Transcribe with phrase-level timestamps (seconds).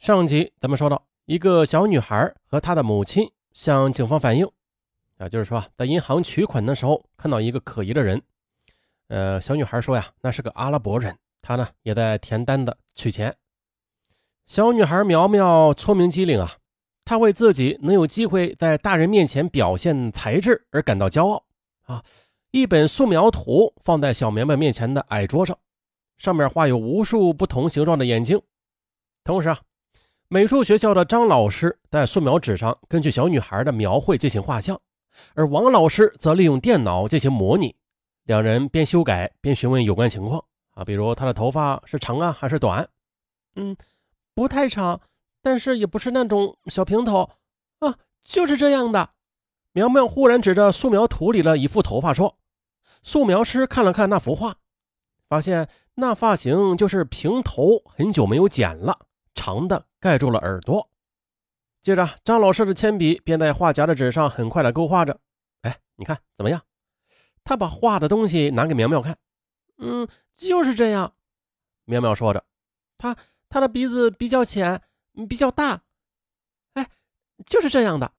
[0.00, 4.50] 上集咱们说到，一个小女孩和她的母亲向警方反映，
[5.18, 8.22] 啊，就是说在银行取款的时候看到一个可疑的人。
[9.08, 13.36] 呃，小女孩说呀，那是个阿拉伯人，他呢也在填单子取钱。
[14.46, 16.56] 小女孩苗苗聪明机灵啊，
[17.04, 21.44] 她为自己能有机会在大人面前表现才智而感到骄傲
[21.82, 22.02] 啊。
[22.52, 25.58] 一本素描图放在小苗苗面前的矮桌上，
[26.16, 28.40] 上面画有无数不同形状的眼睛，
[29.22, 29.60] 同时啊。
[30.32, 34.80] 美术学校的张老师在素描纸上根据小女孩的描绘进行画像，
[35.34, 37.74] 而王老师则利用电脑进行模拟。
[38.26, 40.40] 两人边修改边询问有关情况
[40.70, 42.88] 啊，比如她的头发是长啊还是短？
[43.56, 43.76] 嗯，
[44.32, 45.00] 不太长，
[45.42, 47.28] 但是也不是那种小平头
[47.80, 49.10] 啊，就是这样的。
[49.72, 52.38] 苗苗忽然指着素描图里的一副头发说
[53.02, 54.54] ：“素描师看了看那幅画，
[55.28, 58.96] 发现那发型就是平头，很久没有剪了。”
[59.34, 60.90] 长的盖住了耳朵，
[61.82, 65.18] 接着张老师的铅笔便在画夹的纸上很快的勾画着。
[65.62, 66.62] 哎，你看怎么样？
[67.42, 69.18] 他把画的东西拿给苗苗看。
[69.78, 71.14] 嗯，就是这样。
[71.84, 72.44] 苗苗说着，
[72.98, 73.16] 他
[73.48, 74.82] 他的鼻子比较浅，
[75.28, 75.82] 比较大。
[76.74, 76.88] 哎，
[77.46, 78.12] 就是这样的。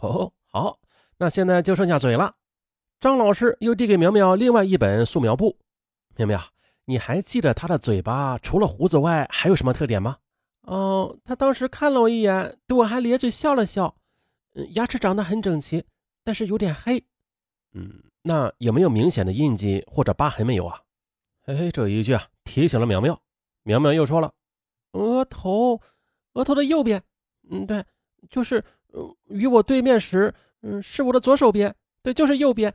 [0.00, 0.80] 哦，好，
[1.18, 2.36] 那现在就剩下嘴了。
[2.98, 5.58] 张老师又递给苗苗另外一本素描簿。
[6.16, 6.42] 苗苗，
[6.86, 10.18] 你还记得他的嘴巴除了胡子外还有什么特点吗？
[10.64, 13.96] 哦，他当时看了我一眼，对我还咧嘴笑了笑。
[14.54, 15.84] 嗯，牙齿长得很整齐，
[16.22, 17.04] 但是有点黑。
[17.72, 20.80] 嗯，那有没有明显的印记或者疤痕没有啊？
[21.46, 23.20] 哎，这一句啊，提醒了苗苗。
[23.62, 24.32] 苗苗又说了，
[24.92, 25.80] 额头，
[26.34, 27.02] 额头的右边。
[27.50, 27.84] 嗯，对，
[28.30, 28.64] 就是，
[29.28, 31.74] 与我对面时，嗯，是我的左手边。
[32.02, 32.74] 对，就是右边，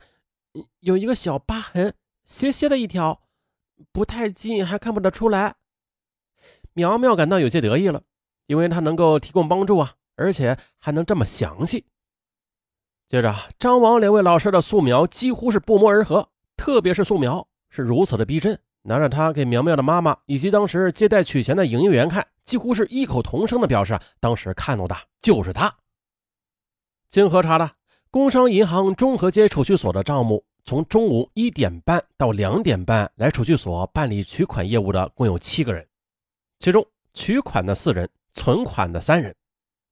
[0.80, 3.22] 有一个小疤痕，斜斜的一条，
[3.92, 5.56] 不太近还看不得出来。
[6.80, 8.00] 苗苗感到有些得意了，
[8.46, 11.84] 因为他能够提供帮助啊，而且还能这么详细。
[13.06, 25.76] 接着，张王两位老师的素描几乎是不谋而合，特别是素描是如此的逼真，拿着它给苗苗的妈妈以及当时接待取钱的营业员看，几乎是异口同声的表示，当时看到的就是他。
[27.10, 27.70] 经核查的
[28.10, 35.86] 工商银行中和街储蓄所的账目，从中午一点半到两点半来储蓄所办理取款业务的共有七个人。
[36.60, 39.34] 其中取款的四人，存款的三人，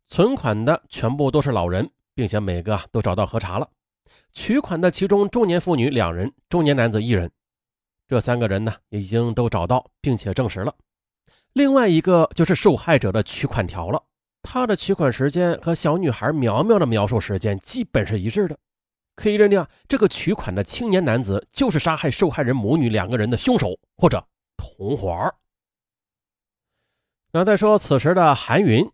[0.06, 3.66] 存款的全部都是老人，并且每个都找到核查了。
[4.34, 7.30] 取款的其中中年妇女两人，中年男子一人，
[8.06, 10.74] 这三个人呢已经都找到并且证实了。
[11.54, 14.02] 另外一个就是受害者的取款条了，
[14.42, 18.58] 他的取款时间和小女孩苗苗的描述时间基本是一致的，
[19.16, 24.22] 可以认定这个取款的青年男子就是杀害受害人母女两个人的凶手或者
[24.58, 25.34] 同伙。
[27.30, 28.90] 那再说此时的韩云，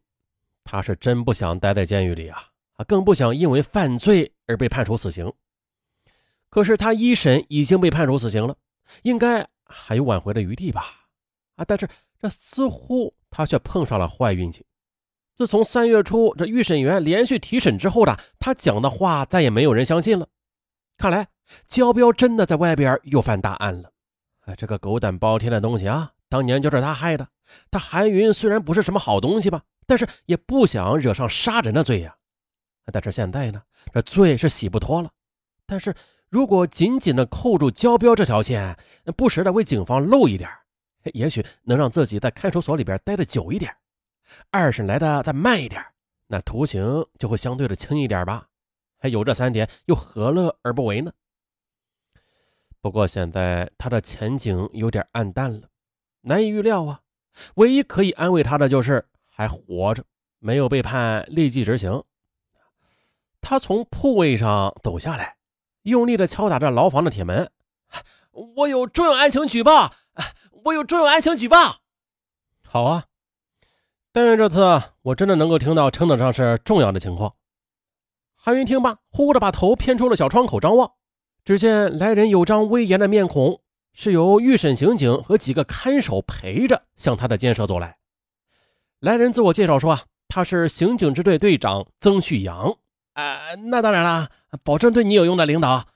[0.64, 5.32] 他是真不想待在监狱里啊，啊，更不想因为犯罪而被判处死刑。
[6.50, 8.56] 可是他一审已经被判处死刑了，
[9.02, 11.06] 应该还有挽回的余地吧？
[11.56, 11.88] 啊，但是
[12.20, 14.64] 这似乎他却碰上了坏运气。
[15.36, 20.28] 自从三月初这预审员连续提审之后的，他讲的话再也没有人相信了。
[20.96, 21.28] 看来
[21.66, 23.92] 焦彪真的在外边又犯大案了。
[24.46, 26.13] 哎，这个狗胆包天的东西啊！
[26.34, 27.28] 当年就是他害的。
[27.70, 32.16] 他韩云虽然不是什么好东西吧，但是也不想惹上杀人的罪呀。
[32.92, 33.62] 但是现在呢，
[33.92, 35.08] 这罪是洗不脱了。
[35.64, 35.94] 但是
[36.28, 38.76] 如果紧紧的扣住焦彪这条线，
[39.16, 40.50] 不时的为警方露一点，
[41.12, 43.72] 也许能让自己在看守所里边待的久一点，
[44.50, 45.80] 二审来的再慢一点，
[46.26, 48.48] 那徒刑就会相对的轻一点吧。
[48.98, 51.12] 还有这三点，又何乐而不为呢？
[52.80, 55.68] 不过现在他的前景有点暗淡了。
[56.26, 57.00] 难以预料啊！
[57.56, 60.04] 唯一可以安慰他的就是还活着，
[60.38, 62.02] 没有被判立即执行。
[63.40, 65.36] 他从铺位上走下来，
[65.82, 67.50] 用力地敲打着牢房的铁门。
[68.56, 69.92] 我有重要案情举报，
[70.64, 71.76] 我有重要案情举报。
[72.66, 73.04] 好啊，
[74.10, 77.34] 但愿这次我真的能够听到称得上是重要的情况。
[78.34, 80.92] 韩云听罢，忽的把头偏出了小窗口张望，
[81.44, 83.60] 只见来人有张威严的面孔。
[83.94, 87.96] 是由预审刑警和几个看守陪着向他的监舍走来。
[89.00, 92.76] 来人自我介绍说：“啊，他是刑警支队队长曾旭阳。”
[93.14, 94.28] 啊，那当然了，
[94.62, 95.86] 保证对你有用的，领导。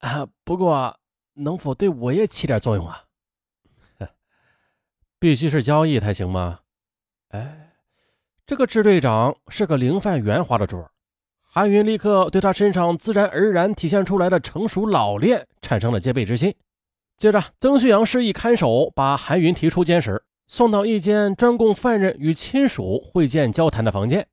[0.00, 0.98] 啊，不过
[1.34, 3.04] 能否对我也起点作用啊？
[5.18, 6.60] 必须是交易才行吗？
[7.28, 7.72] 哎，
[8.44, 10.90] 这个支队长是个灵泛圆滑的主儿。
[11.42, 16.54] 韩云立刻对他身上自然而然体现出来的成熟老练产生了戒备之心。
[17.16, 24.28] 接着，曾旭阳示意看守把韩云提出监室，送到一间专供犯人与亲属会见交谈的房间。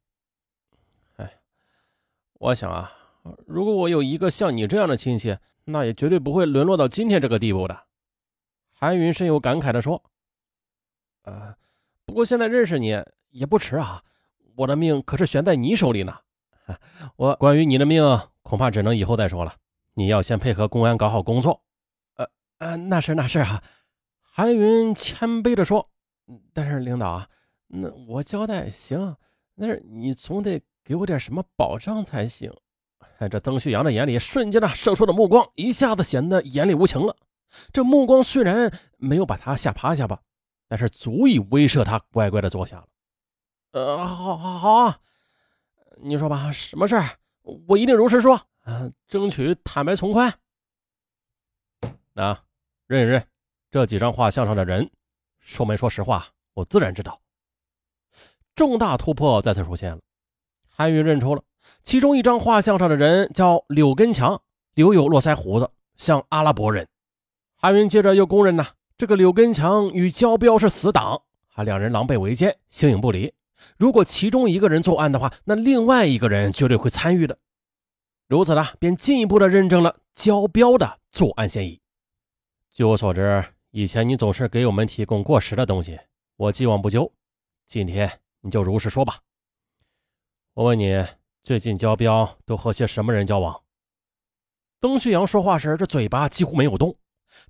[1.15, 1.39] 哎，
[2.33, 2.91] 我想啊，
[3.47, 7.83] 如果我有一个像你这样的亲戚，那也绝对不会沦落到今天这个地步的。
[8.74, 10.03] 韩云深有感慨地说
[11.24, 11.56] ：“呃，
[12.03, 14.03] 不过现在认识你也不迟啊，
[14.57, 16.18] 我的命可是悬在你手里呢。
[17.15, 18.03] 我关于你的命，
[18.41, 19.56] 恐怕只能以后再说了。
[19.94, 21.62] 你要先配合公安搞好工作。”
[22.63, 23.62] 呃呃，那是那是啊。
[24.21, 25.89] 韩云谦卑地说
[26.54, 27.27] ：“但是领导啊，
[27.68, 29.18] 那我交代行，
[29.57, 32.51] 但是你总得给我点什么保障才行。”
[33.30, 37.15] 这曾旭阳的眼里瞬间呢射出的目光，一下子显得严厉无情了。
[37.71, 40.21] 这目光虽然没有把他吓趴下吧，
[40.68, 42.88] 但是足以威慑他乖乖的坐下了。
[43.71, 45.00] 呃，好，好，好啊，
[45.98, 47.18] 你说吧，什么事儿，
[47.68, 50.33] 我一定如实说，啊，争取坦白从宽。
[52.16, 52.44] 啊
[52.94, 53.25] 认一认
[53.72, 54.88] 这几张画像上的人，
[55.40, 57.19] 说没说实话，我自然知道。
[58.56, 60.00] 重大突破再次出现了，
[60.69, 61.42] 韩云认出了。
[61.81, 64.40] 其中一张画像上的人叫柳根强，
[64.75, 66.88] 留有络腮胡子，像阿拉伯人。
[67.56, 71.24] 韩云接着又供认呐，这个柳根强与焦彪是死党，
[71.54, 73.34] 啊，两人狼狈为奸，形影不离。
[73.78, 77.40] 如果其中一个人作案的话，那另外一个人绝对会参与的。
[78.28, 81.81] 如此呢，便进一步的认证了焦彪的作案嫌疑。
[82.73, 85.99] 据我所知，以前你总是给我们提供过时的东西，
[86.37, 87.13] 我既往不咎。
[87.67, 89.19] 今天你就如实说吧。
[90.55, 91.05] 我问你。
[91.43, 93.63] 最近焦彪都和些什么人交往？
[94.79, 96.97] 曾旭阳说话时，这嘴巴几乎没有动，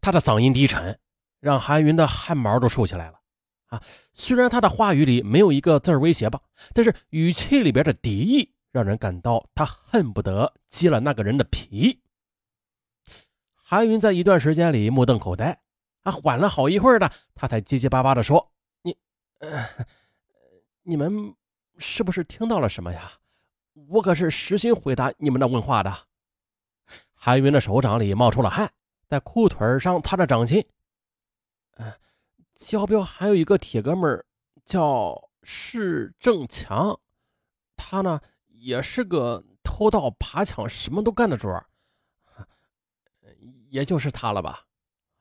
[0.01, 0.99] 他的嗓音低沉，
[1.39, 3.21] 让韩云的汗毛都竖起来了。
[3.67, 3.81] 啊，
[4.13, 6.41] 虽然他的话语里没有一个字威胁吧，
[6.73, 12.01] 但是语气里边的敌意，让人感到他恨不得揭了那个人的皮。
[13.73, 15.59] 韩云在一段时间里目瞪口呆，
[16.03, 18.51] 啊，缓了好一会儿呢，他才结结巴巴的说
[18.83, 18.95] ：“你，
[19.39, 19.67] 呃，
[20.83, 21.33] 你们
[21.79, 23.13] 是不是听到了什么呀？”
[23.89, 25.91] 我可是实心回答你们的问话的。
[27.15, 28.71] 韩云的手掌里冒出了汗，
[29.07, 30.63] 在裤腿上擦着掌心。
[31.77, 31.91] 嗯，
[32.53, 34.23] 焦彪还有一个铁哥们
[34.63, 36.95] 叫释正强，
[37.75, 41.65] 他呢也是个偷盗爬抢什么都干的主儿，
[43.69, 44.65] 也就是他了吧？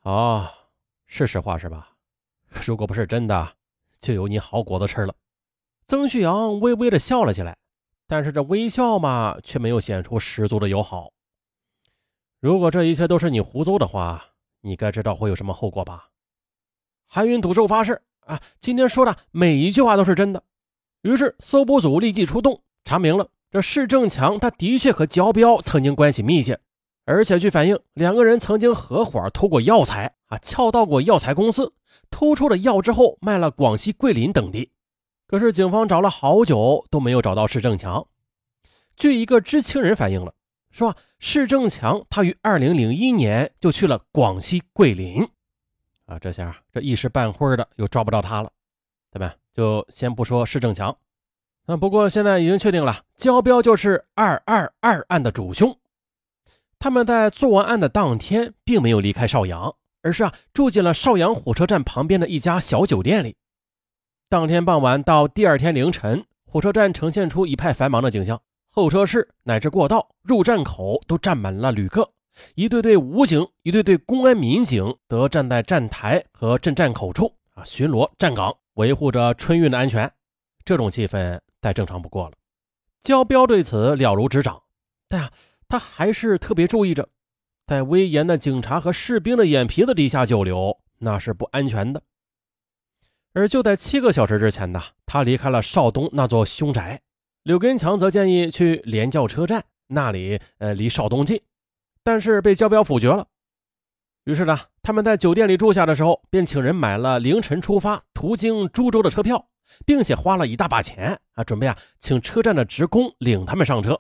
[0.03, 0.49] 哦，
[1.07, 1.91] 是实话是吧？
[2.67, 3.55] 如果不是真的，
[4.01, 5.15] 就有你好果子吃了。
[5.87, 7.57] 曾旭阳微微的笑了起来。
[8.09, 11.13] 但是这微笑嘛，却没有显出十足的友好。
[12.41, 14.23] 如果这一切都是你胡诌的话，
[14.61, 16.11] 你该知道会有什么后果吧？
[17.07, 20.45] 韩云赌咒发誓啊，今天说的每一句话都是真的。
[21.01, 26.61] 于是搜捕组立即出动，查明了这释正强，他的确和焦彪曾经关系密切，
[27.05, 31.73] 而且据反映，两个人曾经合伙偷过药材啊，撬盗过药材公司，
[32.11, 34.71] 偷出了药之后卖了广西桂林等地。
[35.27, 38.07] 可是，警方找了好久都没有找到施正强。
[38.97, 40.33] 据一个知情人反映了，
[40.71, 45.27] 说施正强他于二零零一年就去了广西桂林。
[46.07, 48.53] 啊，这下这一时半会儿的又抓不到他了。
[49.11, 50.97] 咱们就先不说施正强，
[51.67, 55.77] 那，不过现在已经确定了，焦彪就是二二二案的主凶。
[56.83, 63.37] 他们在做完案的当天，并没有离开邵阳，而是啊住进了邵阳火车站旁边的一家小酒店里。
[64.29, 68.43] 当天傍晚到第二天凌晨，火车站呈现出一派繁忙的景象，
[68.73, 72.11] 候车室乃至过道、入站口都站满了旅客，
[72.57, 80.13] 一队队武警、一队队公安民警则站在站台和镇站口处啊，巡逻站岗，维护着春运的安全。
[80.65, 82.33] 这种气氛再正常不过了。
[83.03, 84.61] 焦彪对此了如指掌，
[85.09, 85.31] 但啊，
[85.73, 87.09] 他还是特别注意着，
[87.67, 92.03] 在威严的警察和士兵的眼皮子底下久留，那是不安全的。
[93.33, 97.01] 而就在七个小时之前呢，他离开了邵东那座凶宅。
[97.45, 101.41] 柳根强则建议去连教车站，那里呃离邵东近，
[102.05, 103.27] 但是被焦彪否决了。
[104.25, 109.49] 于是呢，他们在酒店里住下的时候，便请人买了凌晨出发途经株洲的车票，
[109.87, 113.99] 并且花了一大把钱啊，准备啊请车站的职工领他们上车，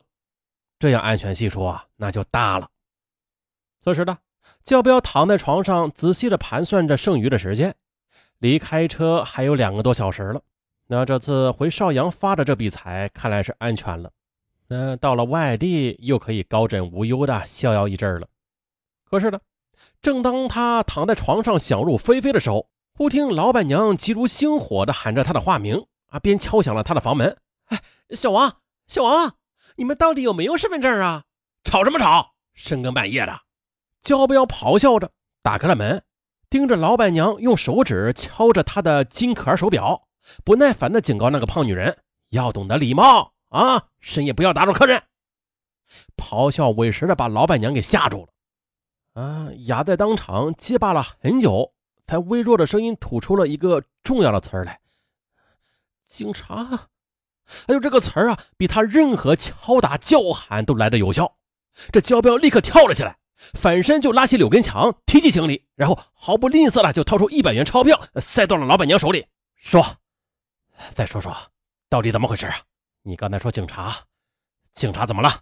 [0.82, 2.68] 这样安全系数啊那就大了。
[3.80, 4.18] 此时呢，
[4.64, 7.72] 焦彪躺在床上，仔细的盘算着剩余的时间。
[8.40, 10.42] 离开车还有两个多小时了，
[10.88, 14.10] 那这次回邵阳发的这笔财看来是安全了。
[14.66, 18.26] 那到了外地又可以高枕无忧的逍遥一阵了。
[19.08, 19.38] 可是呢，
[20.00, 27.36] 正当他躺在床上想入非非的时候，忽听老板娘急如星火的喊着他的化名啊，边敲响了他的房门。
[27.66, 28.56] 哎，小王，
[28.88, 29.36] 小王，
[29.76, 31.24] 你们到底有没有身份证啊？
[31.64, 32.34] 吵什么吵？
[32.54, 33.40] 深更半夜的，
[34.00, 35.10] 焦彪咆哮着
[35.42, 36.02] 打开了门。
[36.50, 40.06] 盯着老板娘用手指敲着她的金壳手表，
[40.44, 41.96] 不耐烦地警告那个胖女人
[42.28, 45.02] 要懂得礼貌啊，深夜不要打扰客人。
[46.16, 51.72] 咆哮委实的把老板娘给吓住了，啊，哑在当场结巴了很久，
[52.06, 54.78] 才微弱的声音吐出了一个重要的词儿来
[56.04, 56.88] ：“警察。”
[57.66, 61.36] 哎呦，这个词儿啊，比他任何敲打叫喊都来得有效。
[61.90, 63.18] 这焦彪立刻跳了起来。
[63.54, 69.84] 反身就拉起柳根强，提起行李，然后毫不吝啬的就掏出一百元钞票，塞到了老板娘手里，说
[70.94, 71.36] ：“再说说，
[71.88, 72.56] 到底怎么回事啊？
[73.02, 73.96] 你刚才说警察，
[74.74, 75.40] 警察怎么了？”